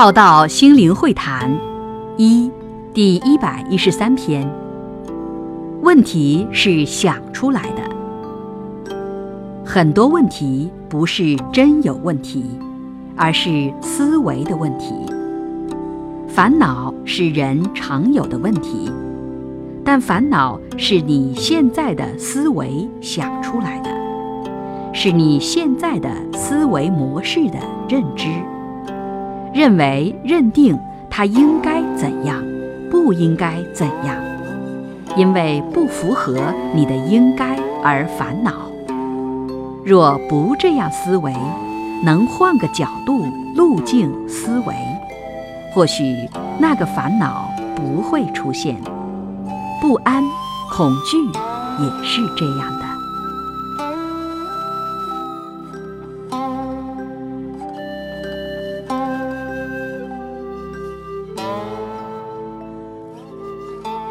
[0.00, 1.54] 浩道心灵会谈
[2.16, 2.50] 一
[2.94, 4.50] 第一百一十三篇。
[5.82, 8.94] 问题是想出来的，
[9.62, 12.46] 很多问题不是真有问题，
[13.14, 14.94] 而是思维的问题。
[16.26, 18.90] 烦恼是人常有的问题，
[19.84, 23.90] 但烦恼是你现在的思维想出来的，
[24.94, 28.30] 是你现在的思维模式的认知。
[29.52, 30.78] 认为、认定
[31.08, 32.42] 他应该怎样，
[32.90, 34.16] 不应该怎样，
[35.16, 38.52] 因为不符合你的应该而烦恼。
[39.84, 41.34] 若不这样思维，
[42.04, 43.24] 能换个角度、
[43.56, 44.74] 路径思维，
[45.74, 46.28] 或许
[46.58, 48.76] 那个烦恼不会出现。
[49.80, 50.22] 不安、
[50.70, 51.16] 恐惧
[51.82, 52.89] 也是这样的。